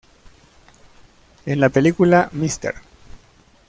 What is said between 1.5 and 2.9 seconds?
la película Mr.